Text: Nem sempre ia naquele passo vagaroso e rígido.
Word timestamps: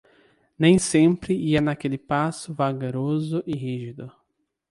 Nem 0.57 0.79
sempre 0.79 1.35
ia 1.35 1.61
naquele 1.61 1.95
passo 1.95 2.51
vagaroso 2.55 3.43
e 3.45 3.55
rígido. 3.55 4.11